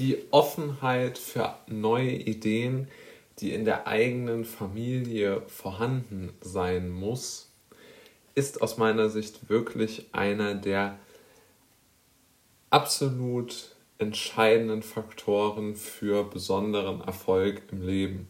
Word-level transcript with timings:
Die 0.00 0.16
Offenheit 0.30 1.18
für 1.18 1.58
neue 1.66 2.12
Ideen, 2.12 2.88
die 3.38 3.52
in 3.52 3.66
der 3.66 3.86
eigenen 3.86 4.46
Familie 4.46 5.42
vorhanden 5.46 6.32
sein 6.40 6.88
muss, 6.88 7.52
ist 8.34 8.62
aus 8.62 8.78
meiner 8.78 9.10
Sicht 9.10 9.50
wirklich 9.50 10.06
einer 10.12 10.54
der 10.54 10.98
absolut 12.70 13.76
entscheidenden 13.98 14.82
Faktoren 14.82 15.76
für 15.76 16.24
besonderen 16.24 17.02
Erfolg 17.02 17.60
im 17.70 17.82
Leben. 17.82 18.28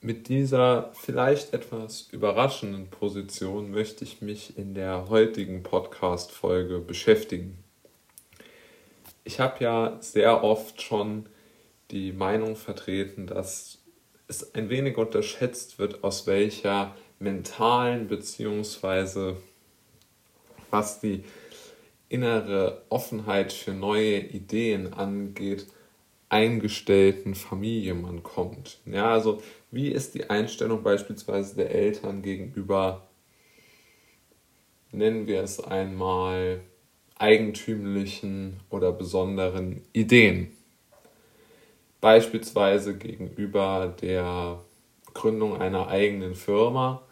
Mit 0.00 0.28
dieser 0.28 0.92
vielleicht 0.94 1.52
etwas 1.52 2.08
überraschenden 2.10 2.88
Position 2.88 3.70
möchte 3.70 4.04
ich 4.04 4.22
mich 4.22 4.56
in 4.56 4.72
der 4.72 5.10
heutigen 5.10 5.62
Podcast-Folge 5.62 6.78
beschäftigen. 6.78 7.63
Ich 9.24 9.40
habe 9.40 9.64
ja 9.64 9.96
sehr 10.00 10.44
oft 10.44 10.82
schon 10.82 11.26
die 11.90 12.12
Meinung 12.12 12.56
vertreten, 12.56 13.26
dass 13.26 13.82
es 14.28 14.54
ein 14.54 14.68
wenig 14.68 14.96
unterschätzt 14.96 15.78
wird, 15.78 16.04
aus 16.04 16.26
welcher 16.26 16.94
mentalen 17.18 18.06
beziehungsweise 18.08 19.36
was 20.70 21.00
die 21.00 21.24
innere 22.08 22.82
Offenheit 22.90 23.52
für 23.52 23.72
neue 23.72 24.18
Ideen 24.18 24.92
angeht, 24.92 25.66
eingestellten 26.28 27.34
Familie 27.34 27.94
man 27.94 28.22
kommt. 28.22 28.78
Ja, 28.86 29.12
also 29.12 29.42
wie 29.70 29.88
ist 29.88 30.14
die 30.14 30.30
Einstellung 30.30 30.82
beispielsweise 30.82 31.56
der 31.56 31.70
Eltern 31.70 32.22
gegenüber, 32.22 33.06
nennen 34.90 35.26
wir 35.26 35.42
es 35.42 35.60
einmal, 35.60 36.60
eigentümlichen 37.18 38.60
oder 38.70 38.92
besonderen 38.92 39.82
Ideen? 39.92 40.56
Beispielsweise 42.00 42.96
gegenüber 42.96 43.94
der 44.02 44.60
Gründung 45.14 45.60
einer 45.60 45.88
eigenen 45.88 46.34
Firma 46.34 47.02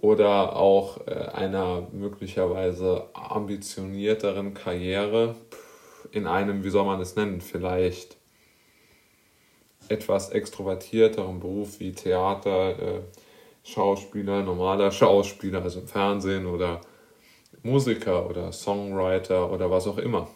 oder 0.00 0.54
auch 0.56 1.06
äh, 1.06 1.12
einer 1.32 1.88
möglicherweise 1.92 3.08
ambitionierteren 3.14 4.54
Karriere 4.54 5.34
in 6.12 6.26
einem, 6.26 6.62
wie 6.62 6.70
soll 6.70 6.84
man 6.84 7.00
es 7.00 7.16
nennen, 7.16 7.40
vielleicht 7.40 8.16
etwas 9.88 10.30
extrovertierteren 10.30 11.40
Beruf 11.40 11.80
wie 11.80 11.92
Theater, 11.92 12.78
äh, 12.78 13.00
Schauspieler, 13.64 14.42
normaler 14.42 14.92
Schauspieler, 14.92 15.62
also 15.62 15.80
im 15.80 15.88
Fernsehen 15.88 16.46
oder 16.46 16.80
Musiker 17.64 18.28
oder 18.28 18.52
Songwriter 18.52 19.50
oder 19.50 19.70
was 19.70 19.86
auch 19.86 19.98
immer. 19.98 20.28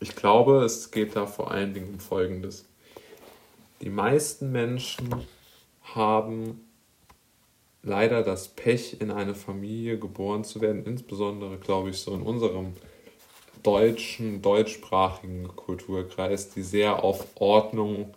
Ich 0.00 0.16
glaube, 0.16 0.64
es 0.64 0.90
geht 0.90 1.14
da 1.14 1.26
vor 1.26 1.50
allen 1.50 1.74
Dingen 1.74 1.90
um 1.94 2.00
Folgendes. 2.00 2.64
Die 3.80 3.90
meisten 3.90 4.50
Menschen 4.50 5.14
haben 5.82 6.64
leider 7.82 8.22
das 8.22 8.48
Pech, 8.48 9.00
in 9.00 9.10
eine 9.10 9.34
Familie 9.34 9.98
geboren 9.98 10.42
zu 10.42 10.60
werden, 10.60 10.84
insbesondere, 10.86 11.58
glaube 11.58 11.90
ich, 11.90 11.98
so 11.98 12.14
in 12.14 12.22
unserem 12.22 12.72
deutschen, 13.62 14.40
deutschsprachigen 14.40 15.54
Kulturkreis, 15.54 16.50
die 16.50 16.62
sehr 16.62 17.04
auf 17.04 17.26
Ordnung, 17.34 18.14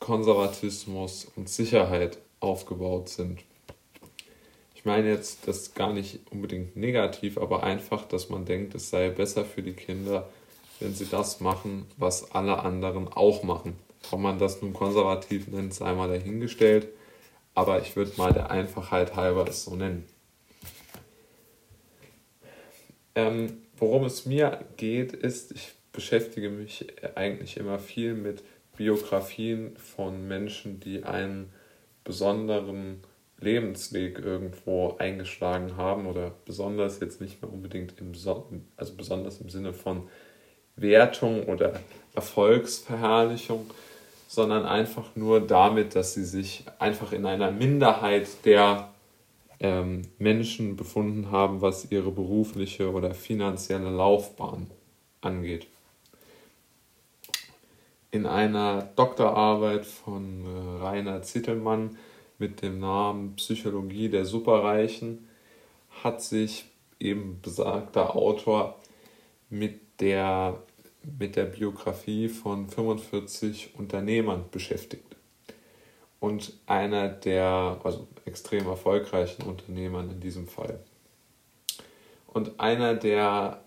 Konservatismus 0.00 1.30
und 1.36 1.48
Sicherheit 1.48 2.18
aufgebaut 2.40 3.08
sind. 3.08 3.40
Meine 4.86 5.10
jetzt 5.10 5.46
das 5.46 5.74
gar 5.74 5.92
nicht 5.92 6.20
unbedingt 6.30 6.76
negativ, 6.76 7.36
aber 7.36 7.62
einfach, 7.62 8.06
dass 8.06 8.30
man 8.30 8.46
denkt, 8.46 8.74
es 8.74 8.88
sei 8.88 9.10
besser 9.10 9.44
für 9.44 9.62
die 9.62 9.74
Kinder, 9.74 10.28
wenn 10.80 10.94
sie 10.94 11.06
das 11.06 11.40
machen, 11.40 11.86
was 11.98 12.30
alle 12.32 12.60
anderen 12.60 13.08
auch 13.08 13.42
machen. 13.42 13.74
Ob 14.10 14.20
man 14.20 14.38
das 14.38 14.62
nun 14.62 14.72
konservativ 14.72 15.48
nennt, 15.48 15.74
sei 15.74 15.92
mal 15.92 16.08
dahingestellt 16.08 16.88
aber 17.56 17.80
ich 17.80 17.96
würde 17.96 18.12
mal 18.18 18.32
der 18.32 18.50
Einfachheit 18.50 19.16
halber 19.16 19.48
es 19.48 19.64
so 19.64 19.74
nennen. 19.74 20.04
Ähm, 23.14 23.62
worum 23.78 24.04
es 24.04 24.26
mir 24.26 24.66
geht, 24.76 25.14
ist, 25.14 25.52
ich 25.52 25.72
beschäftige 25.90 26.50
mich 26.50 26.86
eigentlich 27.16 27.56
immer 27.56 27.78
viel 27.78 28.12
mit 28.12 28.44
Biografien 28.76 29.74
von 29.78 30.28
Menschen, 30.28 30.80
die 30.80 31.04
einen 31.04 31.50
besonderen 32.04 33.02
Lebensweg 33.38 34.18
irgendwo 34.18 34.96
eingeschlagen 34.98 35.76
haben 35.76 36.06
oder 36.06 36.32
besonders 36.44 37.00
jetzt 37.00 37.20
nicht 37.20 37.42
mehr 37.42 37.52
unbedingt 37.52 37.94
im, 38.00 38.12
also 38.76 38.94
besonders 38.96 39.40
im 39.40 39.50
Sinne 39.50 39.72
von 39.72 40.08
Wertung 40.76 41.44
oder 41.44 41.80
Erfolgsverherrlichung, 42.14 43.70
sondern 44.28 44.64
einfach 44.64 45.14
nur 45.16 45.40
damit, 45.40 45.94
dass 45.94 46.14
sie 46.14 46.24
sich 46.24 46.64
einfach 46.78 47.12
in 47.12 47.26
einer 47.26 47.50
Minderheit 47.50 48.28
der 48.44 48.90
ähm, 49.60 50.02
Menschen 50.18 50.76
befunden 50.76 51.30
haben, 51.30 51.60
was 51.60 51.90
ihre 51.90 52.10
berufliche 52.10 52.90
oder 52.90 53.14
finanzielle 53.14 53.90
Laufbahn 53.90 54.70
angeht. 55.20 55.66
In 58.10 58.26
einer 58.26 58.88
Doktorarbeit 58.96 59.84
von 59.84 60.44
äh, 60.44 60.82
Rainer 60.82 61.22
Zittelmann 61.22 61.96
mit 62.38 62.62
dem 62.62 62.80
Namen 62.80 63.36
Psychologie 63.36 64.08
der 64.08 64.24
Superreichen 64.24 65.28
hat 66.02 66.22
sich 66.22 66.66
eben 67.00 67.40
besagter 67.40 68.14
Autor 68.14 68.80
mit 69.48 70.00
der 70.00 70.62
mit 71.18 71.36
der 71.36 71.44
Biografie 71.44 72.28
von 72.28 72.68
45 72.68 73.74
Unternehmern 73.78 74.44
beschäftigt. 74.50 75.16
Und 76.18 76.52
einer 76.66 77.08
der, 77.08 77.78
also 77.84 78.08
extrem 78.24 78.66
erfolgreichen 78.66 79.42
Unternehmern 79.42 80.10
in 80.10 80.20
diesem 80.20 80.48
Fall. 80.48 80.80
Und 82.26 82.58
einer 82.58 82.94
der 82.94 83.62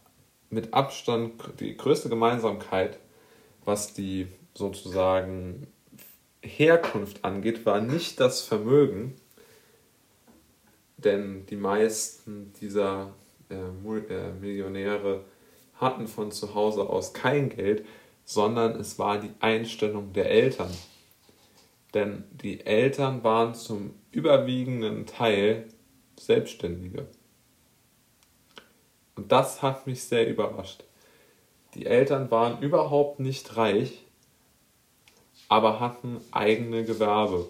mit 0.50 0.74
Abstand 0.74 1.42
die 1.60 1.78
größte 1.78 2.10
Gemeinsamkeit, 2.10 3.00
was 3.64 3.94
die 3.94 4.28
sozusagen 4.54 5.68
Herkunft 6.42 7.26
angeht, 7.26 7.66
war 7.66 7.82
nicht 7.82 8.20
das 8.20 8.42
Vermögen, 8.42 9.16
denn 10.98 11.46
die 11.48 11.56
meisten 11.56 12.54
dieser 12.60 13.14
äh, 13.50 13.56
äh 13.56 14.32
Millionäre 14.40 15.24
hatten 15.76 16.08
von 16.08 16.32
zu 16.32 16.54
Hause 16.56 16.90
aus 16.90 17.14
kein 17.14 17.50
Geld, 17.50 17.86
sondern 18.26 18.80
es 18.80 19.00
war 19.00 19.20
die 19.20 19.32
Einstellung 19.40 20.14
der 20.14 20.30
Eltern. 20.30 20.72
Denn 21.94 22.26
die 22.32 22.66
Eltern 22.66 23.24
waren 23.24 23.56
zum 23.56 23.96
überwiegenden 24.12 25.06
Teil 25.06 25.68
Selbstständige. 26.20 27.08
Und 29.16 29.32
das 29.32 29.62
hat 29.62 29.88
mich 29.88 30.04
sehr 30.04 30.28
überrascht. 30.28 30.84
Die 31.74 31.86
Eltern 31.86 32.30
waren 32.30 32.62
überhaupt 32.62 33.20
nicht 33.20 33.58
reich, 33.58 34.06
aber 35.50 35.80
hatten 35.82 36.22
eigene 36.32 36.86
Gewerbe. 36.86 37.50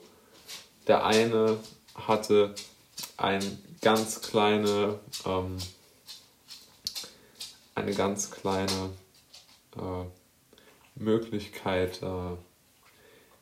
Der 0.87 1.05
eine 1.05 1.57
hatte 1.95 2.55
ein 3.17 3.43
ganz 3.81 4.21
kleine 4.21 4.99
ähm, 5.25 5.57
eine 7.79 7.93
ganz 7.93 8.29
kleine 8.31 8.91
äh, 9.75 10.05
Möglichkeit, 10.95 12.01
äh, 12.01 12.35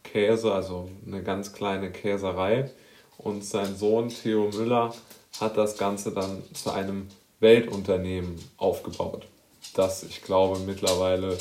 Käse, 0.04 0.54
also 0.54 0.90
eine 1.06 1.24
ganz 1.24 1.54
kleine 1.54 1.92
Käserei. 1.92 2.72
Und 3.18 3.44
sein 3.44 3.76
Sohn 3.76 4.10
Theo 4.10 4.50
Müller 4.54 4.94
hat 5.40 5.58
das 5.58 5.78
Ganze 5.78 6.12
dann 6.12 6.44
zu 6.54 6.72
einem 6.72 7.08
Weltunternehmen 7.40 8.40
aufgebaut, 8.58 9.28
das 9.74 10.04
ich 10.04 10.22
glaube 10.22 10.60
mittlerweile 10.60 11.38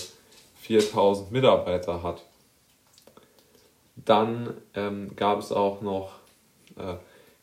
4000 0.62 1.30
Mitarbeiter 1.32 2.02
hat. 2.02 2.22
Dann 4.06 4.54
ähm, 4.74 5.14
gab 5.16 5.40
es 5.40 5.52
auch 5.52 5.82
noch 5.82 6.20
äh, 6.76 6.94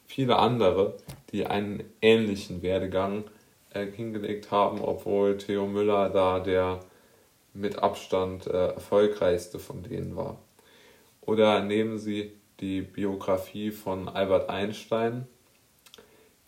viele 0.05 0.37
andere, 0.37 0.97
die 1.31 1.45
einen 1.45 1.83
ähnlichen 2.01 2.63
Werdegang 2.63 3.25
äh, 3.71 3.85
hingelegt 3.85 4.49
haben, 4.49 4.81
obwohl 4.81 5.37
Theo 5.37 5.67
Müller 5.67 6.09
da 6.09 6.39
der 6.39 6.79
mit 7.53 7.77
Abstand 7.79 8.47
äh, 8.47 8.69
erfolgreichste 8.69 9.59
von 9.59 9.83
denen 9.83 10.15
war. 10.15 10.39
Oder 11.21 11.61
nehmen 11.61 11.99
Sie 11.99 12.31
die 12.59 12.81
Biografie 12.81 13.71
von 13.71 14.07
Albert 14.07 14.49
Einstein, 14.49 15.27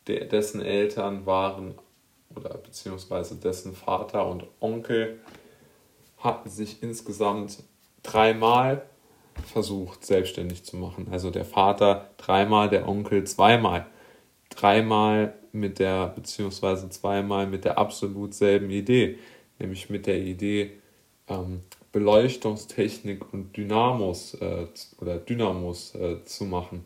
der, 0.08 0.26
dessen 0.26 0.62
Eltern 0.62 1.26
waren 1.26 1.76
oder 2.34 2.58
beziehungsweise 2.58 3.36
dessen 3.36 3.76
Vater 3.76 4.28
und 4.28 4.46
Onkel 4.60 5.20
hatten 6.18 6.50
sich 6.50 6.82
insgesamt 6.82 7.64
dreimal 8.02 8.84
versucht, 9.44 10.06
selbstständig 10.06 10.64
zu 10.64 10.78
machen. 10.78 11.08
Also 11.12 11.32
der 11.32 11.46
Vater 11.46 12.10
dreimal, 12.18 12.70
der 12.70 12.88
Onkel 12.88 13.24
zweimal. 13.26 13.86
Dreimal 14.50 15.34
mit 15.52 15.80
der, 15.80 16.08
beziehungsweise 16.08 16.90
zweimal 16.90 17.48
mit 17.48 17.66
der 17.66 17.78
absolut 17.78 18.34
selben 18.34 18.70
Idee, 18.70 19.18
nämlich 19.60 19.90
mit 19.90 20.06
der 20.06 20.20
Idee, 20.20 20.74
ähm, 21.28 21.62
Beleuchtungstechnik 21.92 23.34
und 23.34 23.56
Dynamos 23.56 24.34
äh, 24.36 24.68
oder 25.00 25.18
Dynamos 25.18 25.96
äh, 25.96 26.24
zu 26.26 26.44
machen, 26.44 26.86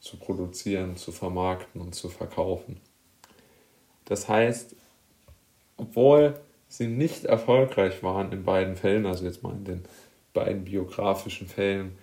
zu 0.00 0.16
produzieren, 0.16 0.96
zu 0.96 1.12
vermarkten 1.12 1.80
und 1.80 1.94
zu 1.94 2.08
verkaufen. 2.08 2.80
Das 4.06 4.28
heißt, 4.28 4.74
obwohl 5.76 6.40
sie 6.68 6.86
nicht 6.86 7.26
erfolgreich 7.26 8.02
waren 8.02 8.32
in 8.32 8.44
beiden 8.44 8.76
Fällen, 8.76 9.04
also 9.04 9.24
jetzt 9.24 9.42
mal 9.42 9.52
in 9.52 9.64
den 9.64 9.84
beiden 10.32 10.64
biografischen 10.64 11.46
Fällen 11.46 11.98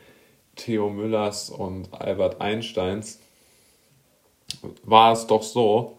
Theo 0.55 0.89
Müllers 0.89 1.49
und 1.49 1.93
Albert 1.93 2.41
Einsteins, 2.41 3.19
war 4.83 5.13
es 5.13 5.27
doch 5.27 5.43
so, 5.43 5.97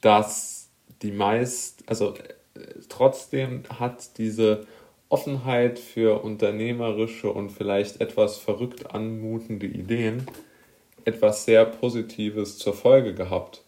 dass 0.00 0.68
die 1.02 1.12
meist, 1.12 1.84
also 1.86 2.14
äh, 2.14 2.60
trotzdem 2.88 3.62
hat 3.78 4.18
diese 4.18 4.66
Offenheit 5.08 5.78
für 5.78 6.22
unternehmerische 6.22 7.32
und 7.32 7.50
vielleicht 7.50 8.00
etwas 8.00 8.36
verrückt 8.36 8.94
anmutende 8.94 9.66
Ideen 9.66 10.26
etwas 11.04 11.44
sehr 11.44 11.64
Positives 11.64 12.58
zur 12.58 12.74
Folge 12.74 13.14
gehabt. 13.14 13.62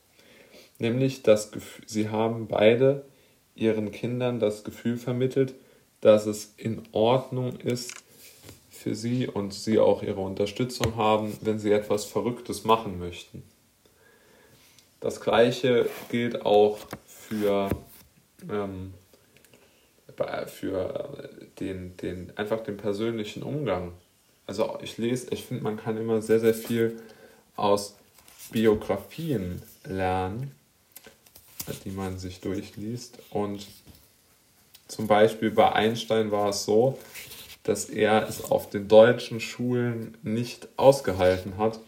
Nämlich, 0.79 1.23
dass 1.23 1.51
sie 1.87 2.09
haben 2.09 2.47
beide 2.47 3.05
ihren 3.55 3.91
Kindern 3.91 4.41
das 4.41 4.65
Gefühl 4.65 4.97
vermittelt, 4.97 5.55
dass 6.03 6.27
es 6.27 6.53
in 6.57 6.83
Ordnung 6.93 7.57
ist 7.61 7.95
für 8.71 8.95
sie 8.95 9.29
und 9.29 9.55
sie 9.55 9.79
auch 9.79 10.03
ihre 10.03 10.21
Unterstützung 10.21 10.97
haben, 10.97 11.39
wenn 11.41 11.59
sie 11.59 11.73
etwas 11.73 12.05
Verrücktes 12.05 12.65
machen 12.65 12.99
möchten. 12.99 13.45
Das 15.01 15.21
gleiche 15.21 15.89
gilt 16.11 16.45
auch 16.45 16.79
für, 17.07 17.71
ähm, 18.51 18.95
für 20.47 21.19
den, 21.61 21.97
den, 21.97 22.37
einfach 22.37 22.61
den 22.61 22.77
persönlichen 22.77 23.43
Umgang. 23.43 23.93
Also 24.47 24.79
ich 24.83 24.99
lese, 24.99 25.29
ich 25.31 25.45
finde, 25.45 25.63
man 25.63 25.77
kann 25.77 25.97
immer 25.97 26.21
sehr, 26.21 26.41
sehr 26.41 26.55
viel 26.55 27.01
aus 27.55 27.95
Biografien 28.51 29.63
lernen, 29.85 30.53
die 31.85 31.91
man 31.91 32.19
sich 32.19 32.41
durchliest. 32.41 33.19
Und 33.31 33.67
zum 34.93 35.07
Beispiel 35.07 35.51
bei 35.51 35.73
Einstein 35.73 36.31
war 36.31 36.51
es 36.51 36.67
so, 36.67 36.99
dass 37.63 37.87
er 37.87 38.29
es 38.29 38.51
auf 38.51 38.69
den 38.69 38.89
deutschen 38.89 39.41
Schulen 39.41 40.19
nicht 40.23 40.69
ausgehalten 40.77 41.57
hat 41.57 41.81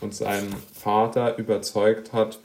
und 0.00 0.14
seinen 0.14 0.50
Vater 0.72 1.36
überzeugt 1.36 2.14
hat, 2.14 2.38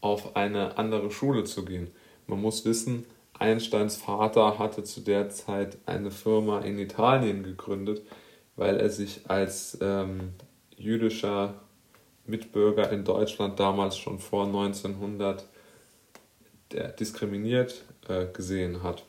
auf 0.00 0.36
eine 0.36 0.78
andere 0.78 1.10
Schule 1.10 1.42
zu 1.42 1.64
gehen. 1.64 1.90
Man 2.28 2.40
muss 2.40 2.64
wissen, 2.64 3.04
Einsteins 3.36 3.96
Vater 3.96 4.60
hatte 4.60 4.84
zu 4.84 5.00
der 5.00 5.30
Zeit 5.30 5.78
eine 5.86 6.12
Firma 6.12 6.60
in 6.60 6.78
Italien 6.78 7.42
gegründet, 7.42 8.02
weil 8.54 8.78
er 8.78 8.90
sich 8.90 9.22
als 9.28 9.76
ähm, 9.80 10.34
jüdischer 10.76 11.54
Mitbürger 12.26 12.92
in 12.92 13.02
Deutschland 13.02 13.58
damals 13.58 13.96
schon 13.96 14.20
vor 14.20 14.46
1900 14.46 15.44
diskriminiert 17.00 17.82
äh, 18.08 18.26
gesehen 18.26 18.82
hat. 18.82 19.04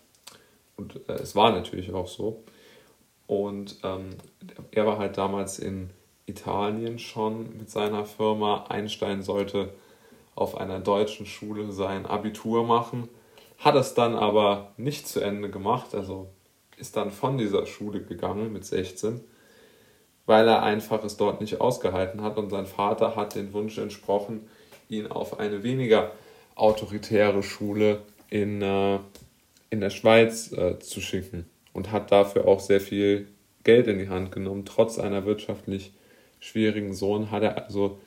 Und 0.78 0.96
äh, 1.08 1.14
es 1.14 1.36
war 1.36 1.52
natürlich 1.52 1.94
auch 1.94 2.08
so. 2.08 2.44
Und 3.28 3.78
ähm, 3.84 4.10
er 4.72 4.86
war 4.86 4.98
halt 4.98 5.18
damals 5.18 5.60
in 5.60 5.90
Italien 6.26 7.00
schon 7.00 7.58
mit 7.58 7.70
seiner 7.70 8.06
Firma. 8.06 8.66
Einstein 8.70 9.22
sollte 9.22 9.74
auf 10.36 10.58
einer 10.58 10.80
deutschen 10.80 11.26
Schule 11.26 11.72
sein 11.72 12.06
Abitur 12.06 12.66
machen, 12.66 13.10
hat 13.58 13.76
es 13.76 13.94
dann 13.94 14.16
aber 14.16 14.72
nicht 14.78 15.08
zu 15.08 15.20
Ende 15.20 15.50
gemacht, 15.50 15.94
also 15.94 16.30
ist 16.78 16.98
dann 16.98 17.12
von 17.12 17.38
dieser 17.38 17.66
Schule 17.68 18.02
gegangen 18.02 18.52
mit 18.52 18.66
16, 18.66 19.22
weil 20.26 20.48
er 20.48 20.64
einfach 20.64 21.04
es 21.04 21.18
dort 21.18 21.42
nicht 21.42 21.62
ausgehalten 21.62 22.22
hat 22.22 22.38
und 22.38 22.50
sein 22.50 22.66
Vater 22.66 23.16
hat 23.16 23.36
den 23.36 23.54
Wunsch 23.54 23.78
entsprochen, 23.78 24.48
ihn 24.90 25.08
auf 25.08 25.40
eine 25.40 25.64
weniger 25.64 26.12
autoritäre 26.56 27.44
Schule 27.44 28.02
in, 28.32 28.64
äh, 28.64 28.98
in 29.70 29.80
der 29.80 29.92
Schweiz 29.92 30.52
äh, 30.52 30.80
zu 30.80 31.02
schicken 31.02 31.46
und 31.74 31.92
hat 31.92 32.12
dafür 32.12 32.48
auch 32.48 32.60
sehr 32.60 32.82
viel 32.82 33.28
Geld 33.64 33.86
in 33.86 34.00
die 34.00 34.10
Hand 34.10 34.32
genommen. 34.32 34.66
Trotz 34.66 34.98
einer 34.98 35.26
wirtschaftlich 35.26 35.94
schwierigen 36.40 36.94
Sohn 36.94 37.30
hat 37.30 37.44
er 37.44 37.64
also 37.64 38.00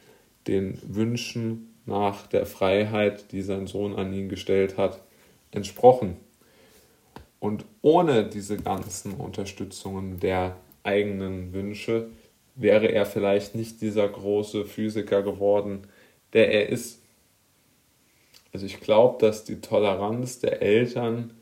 den 0.49 0.79
Wünschen 0.83 1.75
nach 1.87 2.27
der 2.27 2.47
Freiheit, 2.47 3.31
die 3.31 3.43
sein 3.43 3.69
Sohn 3.69 3.95
an 3.95 4.13
ihn 4.13 4.29
gestellt 4.29 4.77
hat, 4.77 5.01
entsprochen. 5.53 6.17
Und 7.39 7.65
ohne 7.83 8.25
diese 8.25 8.57
ganzen 8.57 9.15
Unterstützungen 9.15 10.19
der 10.19 10.57
eigenen 10.83 11.53
Wünsche 11.53 12.09
wäre 12.55 12.87
er 12.87 13.05
vielleicht 13.05 13.55
nicht 13.55 13.81
dieser 13.81 14.09
große 14.09 14.65
Physiker 14.65 15.23
geworden, 15.23 15.87
der 16.33 16.51
er 16.53 16.69
ist. 16.71 17.03
Also 18.55 18.67
ich 18.67 18.81
glaube, 18.81 19.19
dass 19.19 19.43
die 19.45 19.61
Toleranz 19.61 20.39
der 20.39 20.63
Eltern 20.63 21.35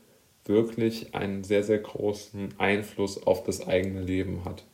wirklich 0.45 1.13
einen 1.13 1.43
sehr, 1.43 1.63
sehr 1.63 1.77
großen 1.77 2.55
Einfluss 2.57 3.21
auf 3.25 3.43
das 3.43 3.65
eigene 3.65 4.01
Leben 4.01 4.45
hat. 4.45 4.65